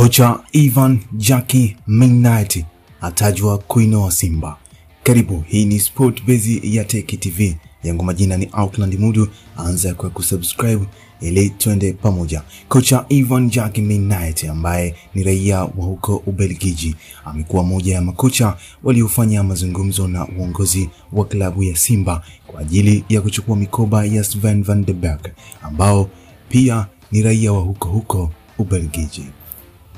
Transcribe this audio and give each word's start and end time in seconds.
Kocha 0.00 0.40
Ivan 0.52 0.98
Jaki 1.12 1.76
Midnight 1.86 2.64
atajwa 3.00 3.58
kuinoa 3.58 4.10
Simba. 4.12 4.56
Karibu, 5.02 5.44
hii 5.46 5.64
ni 5.64 5.80
Sport 5.80 6.22
Base 6.24 6.60
ya 6.62 6.84
Teki 6.84 7.16
TV. 7.16 7.56
Yangu 7.82 8.04
majina 8.04 8.36
ni 8.36 8.48
Outland 8.52 8.98
Mudu, 8.98 9.28
anza 9.56 9.94
kwa 9.94 10.10
kusubscribe 10.10 10.84
ili 11.20 11.50
twende 11.50 11.92
pamoja. 11.92 12.42
Kocha 12.68 13.04
Ivan 13.08 13.50
Jaki 13.50 13.80
Midnight 13.82 14.44
ambaye 14.44 14.94
ni 15.14 15.22
raia 15.22 15.58
wa 15.58 15.66
huko 15.84 16.16
Ubelgiji 16.26 16.96
amekuwa 17.24 17.62
moja 17.64 17.94
ya 17.94 18.02
makocha 18.02 18.56
waliofanya 18.82 19.42
mazungumzo 19.42 20.08
na 20.08 20.26
uongozi 20.38 20.90
wa 21.12 21.24
klabu 21.24 21.62
ya 21.62 21.76
Simba 21.76 22.22
kwa 22.46 22.60
ajili 22.60 23.04
ya 23.08 23.20
kuchukua 23.20 23.56
mikoba 23.56 24.04
ya 24.04 24.24
Sven 24.24 24.62
van 24.64 24.84
de 24.84 24.92
Beek 24.92 25.32
ambao 25.62 26.10
pia 26.48 26.86
ni 27.12 27.22
raia 27.22 27.52
wa 27.52 27.60
huko 27.60 27.88
huko 27.88 28.30
Ubelgiji. 28.58 29.24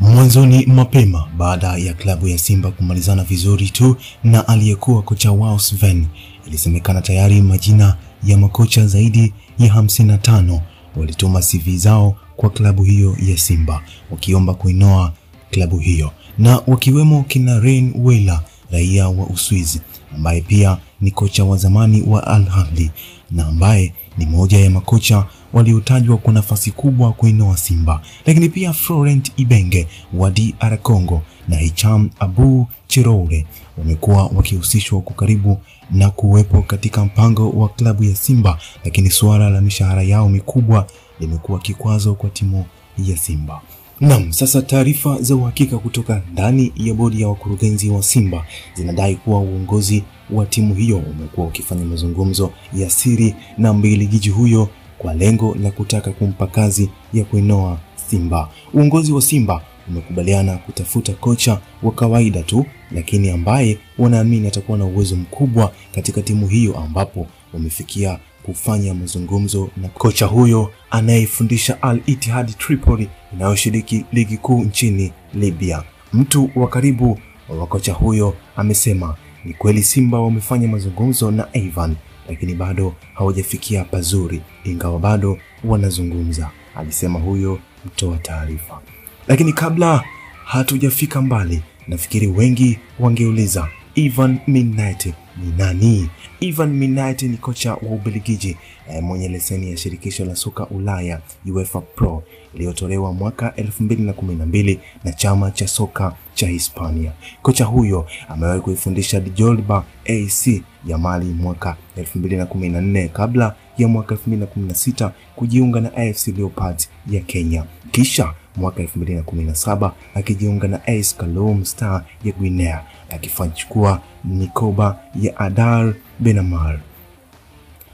Mwanzoni 0.02 0.66
mapema 0.66 1.29
baada 1.38 1.77
ya 1.77 1.95
klabu 1.95 2.29
ya 2.29 2.38
Simba 2.38 2.70
kumalizana 2.70 3.24
vizuri 3.24 3.69
tu 3.70 3.97
na 4.24 4.48
aliyekuwa 4.48 5.02
kocha 5.02 5.33
wao 5.33 5.59
Sven, 5.59 6.06
ilisemekana 6.47 7.01
tayari 7.02 7.43
majina 7.43 7.97
ya 8.24 8.38
makocha 8.38 8.87
zaidi 8.87 9.33
ya 9.59 9.74
55 9.74 10.60
walituma 10.96 11.41
CV 11.41 11.77
zao 11.77 12.16
kwa 12.37 12.51
klabu 12.51 12.83
hiyo 12.84 13.16
ya 13.27 13.38
Simba 13.38 13.83
wakiomba 14.10 14.55
kuinoa 14.55 15.12
klabu 15.51 15.79
hiyo. 15.79 16.10
Na 16.38 16.60
wakiwemo 16.66 17.23
kina 17.23 17.60
Rein 17.60 17.93
Weiler 17.96 18.41
raia 18.71 19.09
wa 19.09 19.27
Uswizi 19.27 19.80
ambaye 20.15 20.41
pia 20.41 20.79
ni 21.01 21.10
kocha 21.10 21.45
wa 21.45 21.57
zamani 21.57 22.02
wa 22.07 22.27
Al 22.27 22.46
Ahly 22.48 22.91
na 23.30 23.46
ambaye 23.46 23.95
ni 24.19 24.27
moja 24.27 24.59
ya 24.59 24.71
makocha 24.71 25.27
waliotajwa 25.52 26.16
kwa 26.16 26.33
nafasi 26.33 26.70
kubwa 26.70 27.12
kuinoa 27.12 27.56
Simba, 27.56 28.01
lakini 28.27 28.48
pia 28.48 28.73
Florent 28.73 29.33
Ibenge 29.37 29.87
wa 30.15 30.30
DR 30.30 30.79
Congo 30.82 31.23
na 31.49 31.57
Hicham 31.57 32.10
Abu 32.21 32.66
Chiroure 32.87 33.46
wamekuwa 33.79 34.27
wakihusishwa 34.27 35.01
kwa 35.01 35.15
karibu 35.16 35.59
na 35.90 36.10
kuwepo 36.10 36.62
katika 36.62 37.04
mpango 37.04 37.51
wa 37.51 37.68
klabu 37.68 38.04
ya 38.04 38.16
Simba, 38.16 38.59
lakini 38.85 39.10
suala 39.10 39.51
la 39.51 39.60
mishahara 39.60 40.02
yao 40.02 40.29
mikubwa 40.29 40.87
limekuwa 41.21 41.59
kikwazo 41.59 42.15
kwa 42.15 42.30
timu 42.30 42.65
ya 42.99 43.16
Simba. 43.16 43.60
Naam, 44.01 44.32
sasa 44.32 44.62
taarifa 44.62 45.23
za 45.23 45.34
uhakika 45.37 45.79
kutoka 45.79 46.23
ndani 46.32 46.73
ya 46.77 46.95
bodi 46.95 47.21
ya 47.21 47.29
wakurugenzi 47.29 47.90
wa 47.90 48.02
Simba 48.02 48.45
zinadai 48.74 49.16
kuwa 49.16 49.40
uongozi 49.40 50.05
wa 50.30 50.46
timu 50.46 50.74
hiyo 50.74 50.99
umekuwa 50.99 51.46
ukifanya 51.46 51.84
mazungumzo 51.84 52.51
ya 52.74 52.90
siri 52.90 53.34
na 53.59 53.73
mbiligiji 53.73 54.29
huyo 54.30 54.68
kwa 55.03 55.15
lengo 55.15 55.57
la 55.63 55.71
kutaka 55.71 56.11
kumpa 56.11 56.47
kazi 56.47 56.91
ya 57.13 57.25
kuinoa 57.25 57.79
Simba. 58.11 58.49
Uongozi 58.75 59.13
wa 59.13 59.23
Simba 59.23 59.63
umekubaliana 59.89 60.57
kutafuta 60.57 61.13
kocha 61.13 61.61
wa 61.83 61.93
kawaida 61.93 62.43
tu, 62.43 62.67
lakini 62.91 63.30
ambaye 63.30 63.79
wanaamini 63.99 64.49
atakuwa 64.49 64.78
na 64.78 64.84
uwezo 64.84 65.17
mkubwa 65.17 65.73
katika 65.95 66.23
timu 66.23 66.49
hiyo, 66.49 66.78
ambapo 66.78 67.27
wamefikia 67.53 68.19
kufanya 68.43 68.95
mazungumzo 68.95 69.69
na 69.77 69.89
kocha 69.89 70.27
huyo 70.27 70.71
anayefundisha 70.91 71.83
Al 71.83 72.00
Ittihad 72.06 72.56
Tripoli 72.59 73.09
inayoshiriki 73.33 74.05
ligi 74.12 74.37
kuu 74.37 74.65
nchini 74.65 75.12
Libya. 75.34 75.83
Mtu 76.12 76.50
wa 76.56 76.69
karibu 76.69 77.19
wa 77.49 77.67
kocha 77.67 77.93
huyo 77.93 78.34
amesema 78.56 79.17
ni 79.45 79.53
kweli 79.55 79.83
Simba 79.83 80.21
wamefanya 80.21 80.69
mazungumzo 80.69 81.31
na 81.31 81.49
Ivan 81.53 81.97
lakini 82.28 82.54
bado 82.54 82.94
hawajafikia 83.15 83.84
pazuri, 83.84 84.41
ingawa 84.65 84.98
bado 84.98 85.38
wanazungumza, 85.65 86.50
alisema 86.76 87.19
huyo 87.19 87.59
mtoa 87.87 88.16
taarifa. 88.19 88.81
Lakini 89.28 89.53
kabla 89.53 90.04
hatujafika 90.44 91.22
mbali, 91.22 91.62
nafikiri 91.88 92.26
wengi 92.26 92.78
wangeuliza 92.98 93.69
Ivan 93.94 94.39
Midnight 94.47 95.06
ni 95.37 95.53
nani? 95.59 96.09
Ivan 96.41 96.72
Midnight 96.72 97.22
ni 97.22 97.37
kocha 97.37 97.72
wa 97.75 97.81
Ubelgiji 97.81 98.56
eh, 98.91 99.03
mwenye 99.03 99.28
leseni 99.28 99.71
ya 99.71 99.77
shirikisho 99.77 100.25
la 100.25 100.37
soka 100.37 100.67
Ulaya 100.67 101.21
UEFA 101.55 101.81
Pro 101.81 102.22
iliyotolewa 102.55 103.12
mwaka 103.12 103.49
2012 103.49 104.78
na 105.05 105.12
chama 105.12 105.50
cha 105.50 105.69
soka 105.69 106.15
cha 106.34 106.47
Hispania. 106.47 107.12
Kocha 107.43 107.65
huyo 107.65 108.06
amewahi 108.28 108.61
kuifundisha 108.61 109.21
Djolba 109.21 109.84
AC 110.05 110.62
ya 110.87 110.99
Mali 110.99 111.25
mwaka 111.27 111.77
2014 111.97 113.09
kabla 113.09 113.55
ya 113.78 113.88
mwaka 113.88 114.15
2016 114.15 115.11
kujiunga 115.37 115.81
na 115.81 115.97
AFC 115.97 116.28
Leopards 116.28 116.91
ya 117.11 117.21
Kenya, 117.21 117.65
kisha 117.91 118.34
mwaka 118.57 118.83
2017 118.83 119.91
akijiunga 120.15 120.69
na 120.69 120.81
AS 120.87 121.17
Kaloum 121.17 121.65
Star 121.65 122.05
ya 122.25 122.33
Guinea 122.33 122.83
akifanchukua 123.11 124.01
mikoba 124.25 124.99
ya 125.21 125.39
Adar 125.39 125.95
Benamar, 126.21 126.81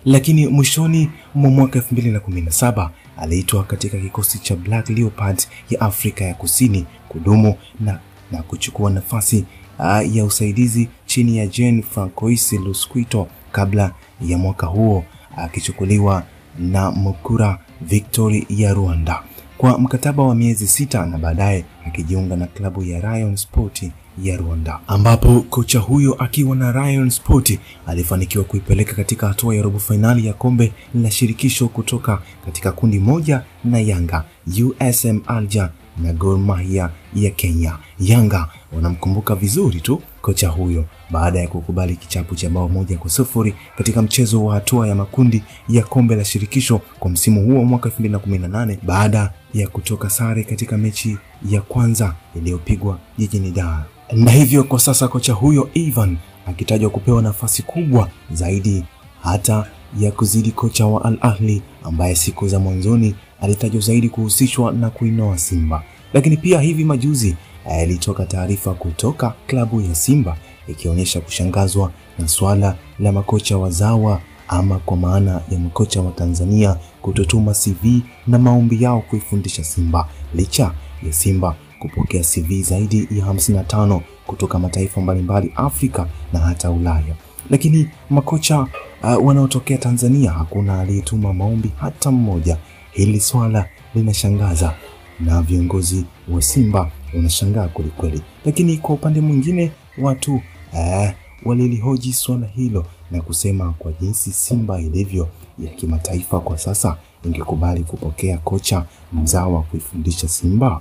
lakini 0.04 0.46
mwishoni 0.46 1.10
mwa 1.34 1.50
mwaka 1.50 1.78
2017 1.78 2.88
aliitwa 3.16 3.64
katika 3.64 3.98
kikosi 3.98 4.38
cha 4.38 4.56
Black 4.56 4.88
Leopard 4.90 5.42
ya 5.70 5.80
Afrika 5.80 6.24
ya 6.24 6.34
Kusini 6.34 6.86
kudumu 7.08 7.54
na, 7.80 7.98
na 8.32 8.42
kuchukua 8.42 8.90
nafasi 8.90 9.44
uh, 9.78 10.16
ya 10.16 10.24
usaidizi 10.24 10.88
chini 11.06 11.36
ya 11.38 11.46
Jean 11.46 11.82
Francois 11.82 12.52
Lusquito 12.52 13.28
kabla 13.52 13.92
ya 14.20 14.38
mwaka 14.38 14.66
huo 14.66 15.04
akichukuliwa 15.36 16.16
uh, 16.16 16.22
na 16.64 16.90
Mukura 16.90 17.58
Victory 17.80 18.46
ya 18.48 18.74
Rwanda 18.74 19.22
kwa 19.58 19.78
mkataba 19.78 20.22
wa 20.22 20.34
miezi 20.34 20.66
sita 20.66 21.06
na 21.06 21.18
baadaye 21.18 21.64
akijiunga 21.86 22.36
na 22.36 22.46
klabu 22.46 22.82
ya 22.84 23.00
Rayon 23.00 23.36
Sport 23.36 23.82
ya 24.22 24.36
Rwanda, 24.36 24.80
ambapo 24.86 25.40
kocha 25.40 25.78
huyo 25.78 26.14
akiwa 26.14 26.56
na 26.56 26.72
Rayon 26.72 27.10
Sport 27.10 27.58
alifanikiwa 27.86 28.44
kuipeleka 28.44 28.94
katika 28.94 29.28
hatua 29.28 29.54
ya 29.56 29.62
robo 29.62 29.78
fainali 29.78 30.26
ya 30.26 30.32
kombe 30.32 30.72
la 30.94 31.10
shirikisho 31.10 31.68
kutoka 31.68 32.18
katika 32.44 32.72
kundi 32.72 32.98
moja 32.98 33.42
na 33.64 33.80
Yanga, 33.80 34.24
USM 34.64 35.20
Alger 35.26 35.70
na 36.02 36.12
Gor 36.12 36.38
Mahia 36.38 36.90
ya 37.14 37.30
Kenya. 37.30 37.76
Yanga 38.00 38.48
wanamkumbuka 38.72 39.34
vizuri 39.34 39.80
tu 39.80 40.02
kocha 40.28 40.48
huyo 40.48 40.84
baada 41.10 41.40
ya 41.40 41.48
kukubali 41.48 41.96
kichapo 41.96 42.34
cha 42.34 42.50
bao 42.50 42.68
moja 42.68 42.98
kwa 42.98 43.10
sufuri 43.10 43.54
katika 43.78 44.02
mchezo 44.02 44.44
wa 44.44 44.54
hatua 44.54 44.88
ya 44.88 44.94
makundi 44.94 45.42
ya 45.68 45.82
kombe 45.82 46.16
la 46.16 46.24
shirikisho 46.24 46.80
kwa 46.98 47.10
msimu 47.10 47.44
huo 47.44 47.64
mwaka 47.64 47.88
2018 47.88 48.76
baada 48.82 49.32
ya 49.54 49.68
kutoka 49.68 50.10
sare 50.10 50.44
katika 50.44 50.78
mechi 50.78 51.18
ya 51.50 51.60
kwanza 51.60 52.14
iliyopigwa 52.36 52.98
jijini 53.18 53.50
Dar. 53.50 53.84
Na 54.12 54.30
hivyo 54.30 54.64
kwa 54.64 54.78
sasa 54.80 55.08
kocha 55.08 55.32
huyo 55.32 55.70
Ivan 55.74 56.16
akitajwa 56.46 56.90
kupewa 56.90 57.22
nafasi 57.22 57.62
kubwa 57.62 58.08
zaidi 58.32 58.84
hata 59.22 59.66
ya 60.00 60.10
kuzidi 60.12 60.50
kocha 60.50 60.86
wa 60.86 61.04
Al 61.04 61.18
Ahli 61.20 61.62
ambaye 61.84 62.14
siku 62.16 62.48
za 62.48 62.58
mwanzoni 62.58 63.14
alitajwa 63.40 63.80
zaidi 63.80 64.08
kuhusishwa 64.08 64.72
na 64.72 64.90
kuinoa 64.90 65.38
Simba. 65.38 65.82
Lakini 66.12 66.36
pia 66.36 66.60
hivi 66.60 66.84
majuzi 66.84 67.36
ilitoka 67.82 68.26
taarifa 68.26 68.74
kutoka 68.74 69.34
klabu 69.46 69.80
ya 69.80 69.94
Simba 69.94 70.36
ikionyesha 70.68 71.20
kushangazwa 71.20 71.92
na 72.18 72.28
swala 72.28 72.76
la 72.98 73.12
makocha 73.12 73.58
wazawa 73.58 74.20
ama 74.48 74.78
kwa 74.78 74.96
maana 74.96 75.40
ya 75.50 75.58
makocha 75.58 76.00
wa 76.02 76.10
Tanzania 76.12 76.76
kutotuma 77.02 77.52
CV 77.54 78.00
na 78.26 78.38
maombi 78.38 78.82
yao 78.82 79.00
kuifundisha 79.00 79.64
Simba 79.64 80.08
licha 80.34 80.72
ya 81.06 81.12
Simba 81.12 81.56
kupokea 81.78 82.22
CV 82.22 82.62
zaidi 82.62 83.08
ya 83.10 83.26
55 83.26 84.00
kutoka 84.26 84.58
mataifa 84.58 85.00
mbalimbali 85.00 85.52
Afrika 85.56 86.06
na 86.32 86.38
hata 86.38 86.70
Ulaya. 86.70 87.14
Lakini 87.50 87.88
makocha 88.10 88.60
uh, 89.02 89.26
wanaotokea 89.26 89.78
Tanzania 89.78 90.30
hakuna 90.30 90.80
aliyetuma 90.80 91.32
maombi 91.32 91.70
hata 91.80 92.10
mmoja. 92.10 92.56
Hili 92.92 93.20
swala 93.20 93.66
linashangaza 93.94 94.74
na 95.20 95.42
viongozi 95.42 96.04
wa 96.28 96.42
Simba 96.42 96.90
wanashangaa 97.14 97.68
kwelikweli, 97.68 98.22
lakini 98.44 98.76
kwa 98.76 98.94
upande 98.94 99.20
mwingine 99.20 99.70
watu 100.02 100.40
aa, 100.74 101.12
walilihoji 101.44 102.12
swala 102.12 102.46
hilo 102.46 102.84
na 103.10 103.22
kusema 103.22 103.74
kwa 103.78 103.92
jinsi 103.92 104.32
Simba 104.32 104.80
ilivyo 104.80 105.28
ya 105.58 105.70
kimataifa 105.70 106.40
kwa 106.40 106.58
sasa, 106.58 106.96
ingekubali 107.24 107.84
kupokea 107.84 108.38
kocha 108.38 108.84
mzawa 109.12 109.62
kuifundisha 109.62 110.28
Simba? 110.28 110.80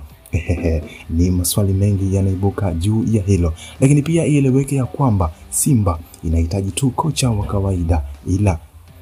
Ni 1.10 1.30
maswali 1.30 1.72
mengi 1.72 2.14
yanaibuka 2.16 2.74
juu 2.74 3.04
ya 3.12 3.22
hilo, 3.22 3.52
lakini 3.80 4.02
pia 4.02 4.26
ieleweke 4.26 4.76
ya 4.76 4.84
kwamba 4.84 5.32
Simba 5.50 5.98
inahitaji 6.24 6.70
tu 6.70 6.90
kocha 6.90 7.30
wa 7.30 7.46
kawaida, 7.46 8.02
ila 8.26 8.58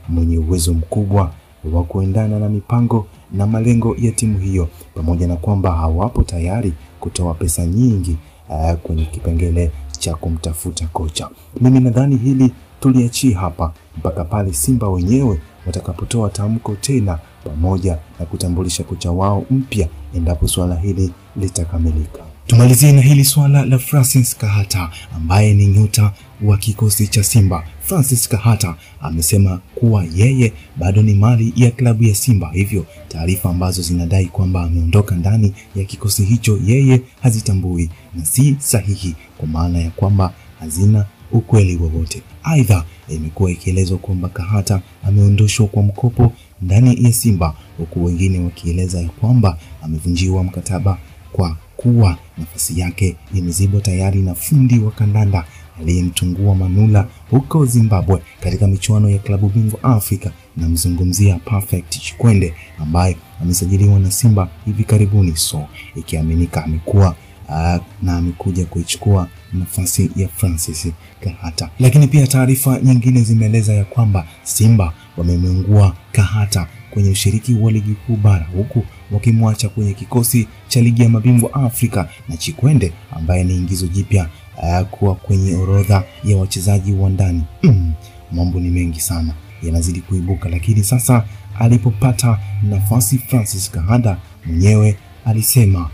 mwenye 0.09 0.39
uwezo 0.39 0.75
mkubwa 0.75 1.33
wa 1.73 1.85
kuendana 1.85 2.39
na 2.39 2.49
mipango 2.49 3.07
na 3.33 3.47
malengo 3.47 3.97
ya 3.99 4.13
timu 4.13 4.39
hiyo, 4.39 4.69
pamoja 4.95 5.27
na 5.29 5.37
kwamba 5.37 5.73
hawapo 5.73 6.23
tayari 6.23 6.73
kutoa 7.01 7.35
pesa 7.35 7.67
nyingi 7.67 8.17
uh, 8.49 8.73
kwenye 8.73 9.05
kipengele 9.05 9.71
cha 9.99 10.15
kumtafuta 10.15 10.87
kocha. 10.87 11.29
Mimi 11.61 11.81
nadhani 11.81 12.17
hili 12.17 12.53
tuliachie 12.81 13.35
hapa 13.35 13.73
mpaka 13.99 14.25
pale 14.25 14.53
Simba 14.53 14.89
wenyewe 14.89 15.41
watakapotoa 15.67 16.29
tamko 16.31 16.75
tena 16.75 17.19
pamoja 17.45 17.99
na 18.21 18.27
kutambulisha 18.27 18.85
kocha 18.85 19.11
wao 19.11 19.45
mpya 19.51 19.89
endapo 20.15 20.49
suala 20.49 20.75
hili 20.77 21.13
litakamilika. 21.37 22.26
Tumalizie 22.47 22.93
na 22.93 23.01
hili 23.03 23.25
swala 23.25 23.65
la 23.65 23.79
Francis 23.79 24.37
Kahata 24.37 24.91
ambaye 25.17 25.55
ni 25.55 25.67
nyota 25.67 26.13
wa 26.43 26.57
kikosi 26.57 27.09
cha 27.09 27.25
Simba. 27.25 27.65
Francis 27.81 28.29
Kahata 28.29 28.75
amesema 29.01 29.61
kuwa 29.75 30.05
yeye 30.17 30.53
bado 30.77 31.03
ni 31.03 31.15
mali 31.15 31.53
ya 31.57 31.71
klabu 31.71 32.05
ya 32.05 32.15
Simba, 32.15 32.51
hivyo 32.53 32.87
taarifa 33.09 33.51
ambazo 33.51 33.83
zinadai 33.83 34.27
kwamba 34.27 34.63
ameondoka 34.63 35.15
ndani 35.15 35.53
ya 35.77 35.85
kikosi 35.85 36.25
hicho 36.25 36.59
yeye 36.67 37.01
hazitambui 37.23 37.91
na 38.15 38.25
si 38.25 38.57
sahihi, 38.59 39.15
kwa 39.39 39.49
maana 39.49 39.79
ya 39.79 39.91
kwamba 39.91 40.33
hazina 40.61 41.05
ukweli 41.33 41.77
wowote. 41.77 42.23
Aidha, 42.43 42.85
imekuwa 43.09 43.51
ikielezwa 43.51 43.99
kwamba 43.99 44.29
Kahata 44.29 44.81
ameondoshwa 45.05 45.67
kwa 45.67 45.83
mkopo 45.83 46.33
ndani 46.63 47.05
ya 47.05 47.13
Simba, 47.13 47.55
huku 47.79 48.05
wengine 48.05 48.39
wakieleza 48.41 49.01
ya 49.01 49.09
kwamba 49.09 49.59
amevunjiwa 49.83 50.45
mkataba 50.45 50.99
kwa 51.33 51.57
kuwa 51.77 52.19
nafasi 52.39 52.81
yake 52.81 53.17
imezibwa 53.35 53.81
tayari 53.81 54.21
na 54.23 54.35
fundi 54.35 54.79
wa 54.79 54.91
kandanda 54.91 55.45
aliyemtungua 55.81 56.55
Manula 56.55 57.09
huko 57.31 57.65
Zimbabwe 57.67 58.23
katika 58.41 58.67
michuano 58.67 59.11
ya 59.11 59.19
klabu 59.19 59.49
bingwa 59.49 59.83
Afrika. 59.83 60.31
Namzungumzia 60.57 61.35
Perfect 61.39 61.99
Chikwende 62.01 62.55
ambaye 62.79 63.17
amesajiliwa 63.43 63.99
na 63.99 64.11
Simba 64.11 64.49
hivi 64.65 64.85
karibuni, 64.85 65.37
so 65.37 65.67
ikiaminika 65.97 66.65
amekuwa 66.65 67.15
uh, 67.49 67.77
na 68.03 68.17
amekuja 68.17 68.67
kuichukua 68.67 69.29
nafasi 69.53 70.11
ya 70.17 70.29
Francis 70.29 70.89
Kahata. 71.21 71.71
Lakini 71.81 72.09
pia 72.09 72.27
taarifa 72.27 72.81
nyingine 72.81 73.21
zimeeleza 73.23 73.73
ya 73.75 73.85
kwamba 73.85 74.27
Simba 74.43 74.93
wamemwengua 75.17 75.97
Kahata 76.13 76.67
kwenye 76.91 77.11
ushiriki 77.11 77.55
wa 77.55 77.73
ligi 77.73 77.95
kuu 77.95 78.17
bara 78.17 78.47
huku 78.57 78.85
wakimwacha 79.13 79.69
kwenye 79.69 79.95
kikosi 79.95 80.49
cha 80.69 80.81
ligi 80.81 81.03
ya 81.03 81.09
mabingwa 81.09 81.55
Afrika 81.55 82.09
na 82.29 82.37
Chikwende 82.37 82.93
ambaye 83.17 83.45
ni 83.45 83.55
ingizo 83.57 83.87
jipya 83.87 84.29
uh, 84.63 84.87
kuwa 84.89 85.15
kwenye 85.15 85.55
orodha 85.57 86.03
ya 86.25 86.37
wachezaji 86.37 86.93
wa 86.93 87.11
ndani. 87.11 87.43
Mm, 87.63 87.93
mambo 88.33 88.61
ni 88.61 88.71
mengi 88.71 89.01
sana 89.01 89.35
yanazidi 89.63 90.01
kuibuka, 90.01 90.49
lakini 90.49 90.85
sasa 90.85 91.25
alipopata 91.59 92.39
nafasi 92.63 93.19
Francis 93.19 93.71
Kahata 93.71 94.17
mwenyewe 94.47 94.97
alisema 95.25 95.91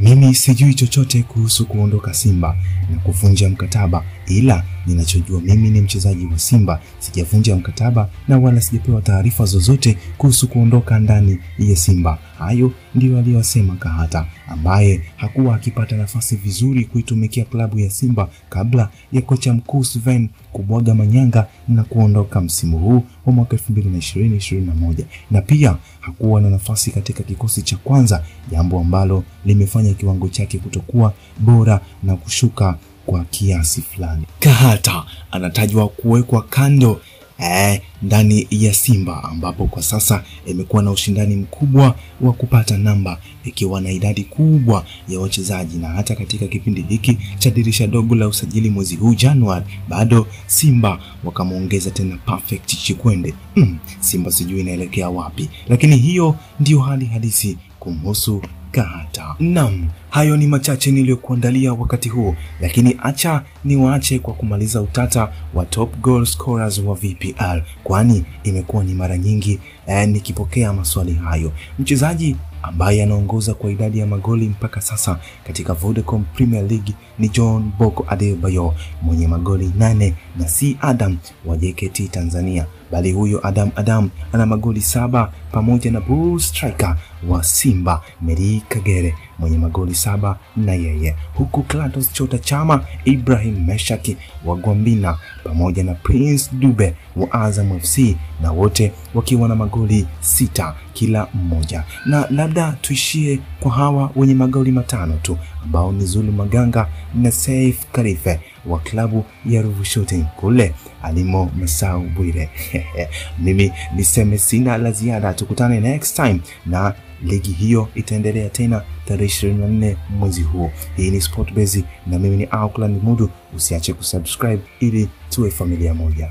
mimi 0.00 0.34
sijui 0.34 0.74
chochote 0.74 1.22
kuhusu 1.22 1.66
kuondoka 1.66 2.14
Simba 2.14 2.56
na 2.90 2.98
kuvunja 2.98 3.48
mkataba, 3.48 4.04
ila 4.26 4.64
ninachojua 4.86 5.40
mimi 5.40 5.70
ni 5.70 5.80
mchezaji 5.80 6.26
wa 6.26 6.38
Simba, 6.38 6.80
sijavunja 6.98 7.56
mkataba 7.56 8.08
na 8.28 8.38
wala 8.38 8.60
sijapewa 8.60 9.02
taarifa 9.02 9.44
zozote 9.44 9.96
kuhusu 10.18 10.48
kuondoka 10.48 10.98
ndani 10.98 11.38
ya 11.58 11.76
Simba. 11.76 12.18
Hayo 12.38 12.72
ndiyo 12.94 13.18
aliyosema 13.18 13.76
Kahata, 13.76 14.26
ambaye 14.48 15.00
hakuwa 15.16 15.56
akipata 15.56 15.96
nafasi 15.96 16.36
vizuri 16.36 16.84
kuitumikia 16.84 17.44
klabu 17.44 17.78
ya 17.78 17.90
Simba 17.90 18.28
kabla 18.48 18.88
ya 19.12 19.22
kocha 19.22 19.52
mkuu 19.52 19.84
Sven 19.84 20.28
kubwaga 20.52 20.94
manyanga 20.94 21.46
na 21.68 21.84
kuondoka 21.84 22.40
msimu 22.40 22.78
huu 22.78 23.04
wa 23.26 23.32
mwaka 23.32 23.56
2020-2021 23.56 25.04
na 25.30 25.42
pia 25.42 25.76
hakuwa 26.00 26.40
na 26.40 26.50
nafasi 26.50 26.90
katika 26.90 27.22
kikosi 27.22 27.62
cha 27.62 27.76
kwanza, 27.76 28.24
jambo 28.50 28.80
ambalo 28.80 29.24
limefanya 29.44 29.94
kiwango 29.94 30.28
chake 30.28 30.58
kutokuwa 30.58 31.14
bora 31.38 31.80
na 32.02 32.16
kushuka 32.16 32.76
kwa 33.06 33.24
kiasi 33.24 33.82
fulani. 33.82 34.26
Kahata 34.40 35.04
anatajwa 35.30 35.88
kuwekwa 35.88 36.42
kando 36.42 37.00
eh, 37.38 37.80
ndani 38.02 38.46
ya 38.50 38.74
Simba 38.74 39.24
ambapo 39.24 39.66
kwa 39.66 39.82
sasa 39.82 40.24
imekuwa 40.46 40.82
na 40.82 40.90
ushindani 40.90 41.36
mkubwa 41.36 41.94
wa 42.20 42.32
kupata 42.32 42.78
namba 42.78 43.18
ikiwa 43.44 43.80
na 43.80 43.90
idadi 43.90 44.22
kubwa 44.24 44.84
ya 45.08 45.20
wachezaji, 45.20 45.78
na 45.78 45.88
hata 45.88 46.14
katika 46.14 46.46
kipindi 46.46 46.82
hiki 46.88 47.18
cha 47.38 47.50
dirisha 47.50 47.86
dogo 47.86 48.14
la 48.14 48.28
usajili 48.28 48.70
mwezi 48.70 48.96
huu 48.96 49.14
Januari, 49.14 49.64
bado 49.88 50.26
Simba 50.46 50.98
wakamwongeza 51.24 51.90
tena 51.90 52.16
Perfect 52.16 52.66
Chikwende. 52.76 53.34
Mm, 53.56 53.78
Simba 54.00 54.30
sijui 54.32 54.60
inaelekea 54.60 55.08
wapi, 55.10 55.48
lakini 55.68 55.96
hiyo 55.96 56.36
ndiyo 56.60 56.80
hali 56.80 57.06
halisi 57.06 57.58
kumhusu 57.78 58.42
Kahata. 58.70 59.34
Naam, 59.38 59.88
hayo 60.12 60.36
ni 60.36 60.46
machache 60.46 60.90
niliyokuandalia 60.90 61.72
wakati 61.72 62.08
huu, 62.08 62.34
lakini 62.60 62.96
acha 63.02 63.42
niwaache 63.64 64.18
kwa 64.18 64.34
kumaliza 64.34 64.80
utata 64.82 65.32
wa 65.54 65.64
top 65.66 65.96
goal 66.00 66.26
scorers 66.26 66.78
wa 66.78 66.94
VPL, 66.94 67.62
kwani 67.84 68.24
imekuwa 68.44 68.84
ni 68.84 68.94
mara 68.94 69.18
nyingi 69.18 69.58
eh, 69.86 70.08
nikipokea 70.08 70.72
maswali 70.72 71.14
hayo. 71.14 71.52
Mchezaji 71.78 72.36
ambaye 72.62 73.02
anaongoza 73.02 73.54
kwa 73.54 73.70
idadi 73.70 73.98
ya 73.98 74.06
magoli 74.06 74.48
mpaka 74.48 74.80
sasa 74.80 75.18
katika 75.46 75.72
Vodacom 75.74 76.24
Premier 76.24 76.64
League 76.68 76.94
ni 77.18 77.28
John 77.28 77.72
Boko 77.78 78.06
Adebayo 78.08 78.74
mwenye 79.02 79.28
magoli 79.28 79.72
nane 79.78 80.14
na 80.38 80.48
si 80.48 80.76
Adam 80.80 81.16
wa 81.46 81.56
JKT 81.56 82.10
Tanzania, 82.10 82.66
bali 82.92 83.12
huyo 83.12 83.46
Adam 83.46 83.70
Adam 83.76 84.10
ana 84.32 84.46
magoli 84.46 84.80
saba 84.80 85.32
pamoja 85.52 85.90
na 85.90 86.00
bull 86.00 86.40
striker 86.40 86.96
wa 87.28 87.44
Simba 87.44 88.02
Meri 88.22 88.62
Kagere 88.68 89.14
mwenye 89.38 89.58
magoli 89.58 89.94
saba 89.94 90.38
na 90.56 90.72
yeye, 90.74 91.16
huku 91.34 91.62
Clatous 91.62 92.12
Chota 92.12 92.38
Chama, 92.38 92.84
Ibrahim 93.04 93.64
Meshaki 93.66 94.16
wa 94.44 94.56
Gwambina 94.56 95.18
pamoja 95.44 95.84
na 95.84 95.94
Prince 95.94 96.50
Dube 96.52 96.94
wa 97.16 97.32
Azam 97.32 97.80
FC 97.80 98.16
na 98.42 98.52
wote 98.52 98.92
wakiwa 99.14 99.48
na 99.48 99.54
magoli 99.54 100.06
sita 100.20 100.74
kila 100.92 101.26
mmoja. 101.34 101.84
Na 102.06 102.26
labda 102.30 102.72
tuishie 102.80 103.38
kwa 103.60 103.72
hawa 103.72 104.10
wenye 104.16 104.34
magoli 104.34 104.72
matano 104.72 105.14
tu 105.22 105.38
ambao 105.64 105.92
ni 105.92 106.04
Zulu 106.06 106.32
Maganga 106.32 106.88
na 107.14 107.30
Saif 107.32 107.86
Karife 107.92 108.40
wa 108.66 108.78
klabu 108.78 109.24
ya 109.46 109.62
Ruvu 109.62 109.84
Shooting 109.84 110.24
kule 110.36 110.74
alimo 111.02 111.50
Masau 111.58 112.00
Bwire. 112.02 112.50
Mimi 113.44 113.72
niseme 113.96 114.38
sina 114.38 114.78
la 114.78 114.92
ziada, 114.92 115.34
tukutane 115.34 115.80
next 115.80 116.16
time 116.16 116.40
na 116.66 116.94
ligi 117.22 117.52
hiyo 117.52 117.88
itaendelea 117.94 118.48
tena 118.48 118.82
tarehe 119.08 119.26
24 119.52 119.96
mwezi 120.18 120.42
huu. 120.42 120.70
Hii 120.96 121.10
ni 121.10 121.20
Sportbase 121.20 121.84
na 122.06 122.18
mimi 122.18 122.36
ni 122.36 122.44
Auckland 122.50 123.02
Mudu. 123.02 123.30
Usiache 123.56 123.92
kusubscribe 123.92 124.62
ili 124.80 125.08
tuwe 125.30 125.50
familia 125.50 125.94
moja. 125.94 126.28